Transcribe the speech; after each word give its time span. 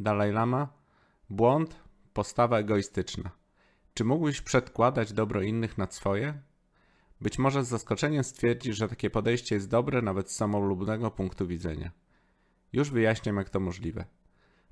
Dalaj 0.00 0.32
Lama. 0.32 0.68
Błąd, 1.30 1.80
postawa 2.12 2.58
egoistyczna. 2.58 3.30
Czy 3.94 4.04
mógłbyś 4.04 4.40
przedkładać 4.40 5.12
dobro 5.12 5.42
innych 5.42 5.78
nad 5.78 5.94
swoje? 5.94 6.42
Być 7.20 7.38
może 7.38 7.64
z 7.64 7.68
zaskoczeniem 7.68 8.24
stwierdzisz, 8.24 8.76
że 8.76 8.88
takie 8.88 9.10
podejście 9.10 9.54
jest 9.54 9.68
dobre 9.68 10.02
nawet 10.02 10.30
z 10.30 10.36
samolubnego 10.36 11.10
punktu 11.10 11.46
widzenia. 11.46 11.90
Już 12.72 12.90
wyjaśniam, 12.90 13.36
jak 13.36 13.50
to 13.50 13.60
możliwe. 13.60 14.04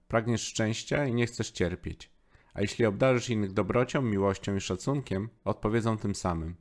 Pragniesz 0.09 0.43
szczęścia 0.43 1.07
i 1.07 1.15
nie 1.15 1.27
chcesz 1.27 1.51
cierpieć. 1.51 2.11
A 2.55 2.61
jeśli 2.61 2.87
obdarzysz 2.87 3.31
innych 3.31 3.53
dobrocią, 3.53 4.03
miłością 4.03 4.57
i 4.57 4.61
szacunkiem, 4.61 5.29
odpowiedzą 5.45 5.99
tym 5.99 6.15
samym, 6.15 6.57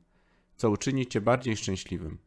co 0.56 0.70
uczyni 0.70 1.06
cię 1.06 1.20
bardziej 1.20 1.56
szczęśliwym. 1.56 2.18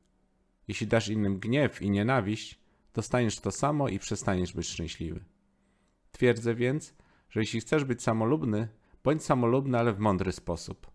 Jeśli 0.68 0.88
dasz 0.88 1.10
innym 1.10 1.40
gniew 1.40 1.82
i 1.82 1.90
nienawiść, 1.90 2.60
dostaniesz 2.94 3.40
to 3.40 3.52
samo 3.52 3.90
i 3.90 4.00
przestaniesz 4.00 4.54
być 4.54 4.68
szczęśliwy. 4.68 5.31
Twierdzę 6.12 6.56
więc, 6.56 6.94
że 7.30 7.40
jeśli 7.40 7.62
chcesz 7.62 7.84
być 7.84 8.04
samolubny, 8.04 8.68
bądź 9.04 9.24
samolubny, 9.24 9.80
ale 9.80 9.94
w 9.94 10.00
mądry 10.00 10.32
sposób. 10.32 10.92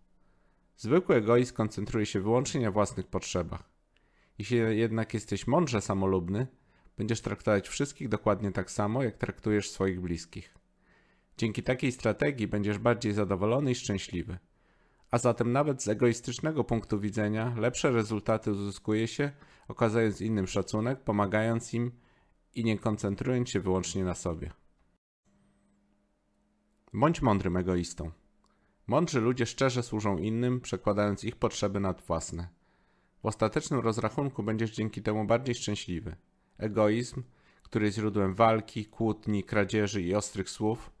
Zwykły 0.77 1.15
egoizm 1.15 1.53
koncentruje 1.53 2.05
się 2.05 2.21
wyłącznie 2.21 2.61
na 2.61 2.71
własnych 2.71 3.07
potrzebach. 3.07 3.69
Jeśli 4.37 4.57
jednak 4.57 5.13
jesteś 5.13 5.47
mądrze 5.47 5.81
samolubny, 5.81 6.47
będziesz 6.97 7.21
traktować 7.21 7.67
wszystkich 7.67 8.09
dokładnie 8.09 8.51
tak 8.51 8.71
samo, 8.71 9.03
jak 9.03 9.17
traktujesz 9.17 9.69
swoich 9.69 10.01
bliskich. 10.01 10.53
Dzięki 11.37 11.63
takiej 11.63 11.91
strategii 11.91 12.47
będziesz 12.47 12.77
bardziej 12.77 13.13
zadowolony 13.13 13.71
i 13.71 13.75
szczęśliwy. 13.75 14.37
A 15.11 15.17
zatem 15.17 15.51
nawet 15.51 15.83
z 15.83 15.87
egoistycznego 15.87 16.63
punktu 16.63 16.99
widzenia 16.99 17.55
lepsze 17.57 17.91
rezultaty 17.91 18.51
uzyskuje 18.51 19.07
się, 19.07 19.31
okazując 19.67 20.21
innym 20.21 20.47
szacunek, 20.47 21.03
pomagając 21.03 21.73
im 21.73 21.91
i 22.55 22.63
nie 22.63 22.79
koncentrując 22.79 23.49
się 23.49 23.59
wyłącznie 23.59 24.03
na 24.03 24.15
sobie. 24.15 24.51
Bądź 26.97 27.21
mądrym 27.21 27.57
egoistą. 27.57 28.11
Mądrzy 28.87 29.21
ludzie 29.21 29.45
szczerze 29.45 29.83
służą 29.83 30.17
innym, 30.17 30.61
przekładając 30.61 31.23
ich 31.23 31.35
potrzeby 31.35 31.79
nad 31.79 32.01
własne. 32.01 32.47
W 33.23 33.25
ostatecznym 33.25 33.79
rozrachunku 33.79 34.43
będziesz 34.43 34.71
dzięki 34.71 35.01
temu 35.01 35.25
bardziej 35.25 35.55
szczęśliwy. 35.55 36.15
Egoizm, 36.57 37.23
który 37.63 37.85
jest 37.85 37.97
źródłem 37.97 38.33
walki, 38.33 38.85
kłótni, 38.85 39.43
kradzieży 39.43 40.01
i 40.01 40.15
ostrych 40.15 40.49
słów, 40.49 40.91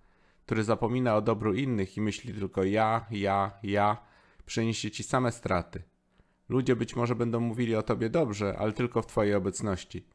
który 0.45 0.63
zapomina 0.63 1.15
o 1.15 1.21
dobru 1.21 1.53
innych 1.53 1.97
i 1.97 2.01
myśli 2.01 2.33
tylko 2.33 2.63
ja, 2.63 3.05
ja, 3.11 3.51
ja, 3.63 3.97
przyniesie 4.45 4.91
ci 4.91 5.03
same 5.03 5.31
straty. 5.31 5.83
Ludzie 6.49 6.75
być 6.75 6.95
może 6.95 7.15
będą 7.15 7.39
mówili 7.39 7.75
o 7.75 7.83
tobie 7.83 8.09
dobrze, 8.09 8.55
ale 8.57 8.73
tylko 8.73 9.01
w 9.01 9.07
twojej 9.07 9.35
obecności. 9.35 10.05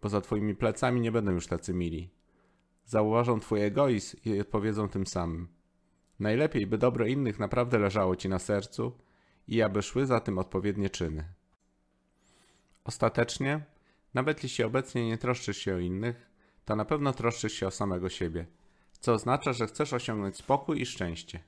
Poza 0.00 0.20
twoimi 0.20 0.54
plecami 0.54 1.00
nie 1.00 1.12
będą 1.12 1.32
już 1.32 1.46
tacy 1.46 1.74
mili. 1.74 2.21
Zauważą 2.84 3.40
twój 3.40 3.62
egoizm 3.62 4.16
i 4.24 4.40
odpowiedzą 4.40 4.88
tym 4.88 5.06
samym. 5.06 5.48
Najlepiej, 6.20 6.66
by 6.66 6.78
dobro 6.78 7.06
innych 7.06 7.38
naprawdę 7.38 7.78
leżało 7.78 8.16
ci 8.16 8.28
na 8.28 8.38
sercu 8.38 8.98
i 9.48 9.62
aby 9.62 9.82
szły 9.82 10.06
za 10.06 10.20
tym 10.20 10.38
odpowiednie 10.38 10.90
czyny. 10.90 11.24
Ostatecznie, 12.84 13.64
nawet 14.14 14.42
jeśli 14.42 14.64
obecnie 14.64 15.06
nie 15.06 15.18
troszczysz 15.18 15.58
się 15.58 15.74
o 15.74 15.78
innych, 15.78 16.30
to 16.64 16.76
na 16.76 16.84
pewno 16.84 17.12
troszczysz 17.12 17.52
się 17.52 17.66
o 17.66 17.70
samego 17.70 18.08
siebie, 18.08 18.46
co 19.00 19.12
oznacza, 19.12 19.52
że 19.52 19.66
chcesz 19.66 19.92
osiągnąć 19.92 20.36
spokój 20.36 20.80
i 20.80 20.86
szczęście. 20.86 21.40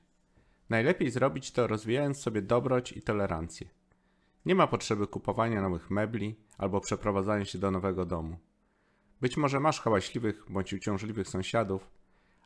Najlepiej 0.69 1.11
zrobić 1.11 1.51
to 1.51 1.67
rozwijając 1.67 2.21
sobie 2.21 2.41
dobroć 2.41 2.91
i 2.91 3.01
tolerancję. 3.01 3.67
Nie 4.45 4.55
ma 4.55 4.67
potrzeby 4.67 5.07
kupowania 5.07 5.61
nowych 5.61 5.91
mebli 5.91 6.35
albo 6.57 6.81
przeprowadzania 6.81 7.45
się 7.45 7.57
do 7.57 7.71
nowego 7.71 8.05
domu. 8.05 8.37
Być 9.25 9.37
może 9.37 9.59
masz 9.59 9.81
hałaśliwych 9.81 10.45
bądź 10.49 10.73
uciążliwych 10.73 11.27
sąsiadów, 11.27 11.91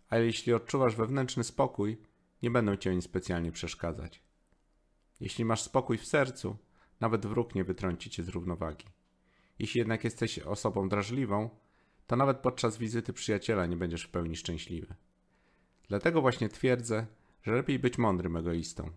ale 0.09 0.25
jeśli 0.25 0.53
odczuwasz 0.53 0.95
wewnętrzny 0.95 1.43
spokój, 1.43 1.97
nie 2.43 2.51
będą 2.51 2.75
ci 2.75 2.89
oni 2.89 3.01
specjalnie 3.01 3.51
przeszkadzać. 3.51 4.23
Jeśli 5.19 5.45
masz 5.45 5.61
spokój 5.61 5.97
w 5.97 6.05
sercu, 6.05 6.57
nawet 6.99 7.25
wróg 7.25 7.55
nie 7.55 7.63
wytrąci 7.63 8.09
cię 8.09 8.23
z 8.23 8.29
równowagi. 8.29 8.85
Jeśli 9.59 9.79
jednak 9.79 10.03
jesteś 10.03 10.39
osobą 10.39 10.89
drażliwą, 10.89 11.49
to 12.07 12.15
nawet 12.15 12.37
podczas 12.37 12.77
wizyty 12.77 13.13
przyjaciela 13.13 13.65
nie 13.65 13.77
będziesz 13.77 14.03
w 14.03 14.11
pełni 14.11 14.35
szczęśliwy. 14.35 14.95
Dlatego 15.87 16.21
właśnie 16.21 16.49
twierdzę, 16.49 17.05
że 17.43 17.51
lepiej 17.51 17.79
być 17.79 17.97
mądrym 17.97 18.35
egoistą. 18.35 18.91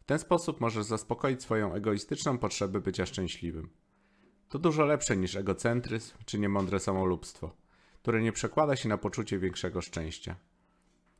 W 0.00 0.04
ten 0.04 0.18
sposób 0.18 0.60
możesz 0.60 0.84
zaspokoić 0.84 1.42
swoją 1.42 1.74
egoistyczną 1.74 2.38
potrzebę 2.38 2.80
bycia 2.80 3.06
szczęśliwym. 3.06 3.70
To 4.52 4.58
dużo 4.58 4.84
lepsze 4.84 5.16
niż 5.16 5.36
egocentryzm 5.36 6.14
czy 6.24 6.38
niemądre 6.38 6.80
samolubstwo, 6.80 7.56
które 8.02 8.22
nie 8.22 8.32
przekłada 8.32 8.76
się 8.76 8.88
na 8.88 8.98
poczucie 8.98 9.38
większego 9.38 9.80
szczęścia. 9.80 10.36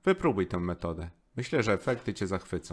Wypróbuj 0.04 0.46
tę 0.46 0.60
metodę. 0.60 1.10
Myślę, 1.36 1.62
że 1.62 1.72
efekty 1.72 2.14
cię 2.14 2.26
zachwycą. 2.26 2.68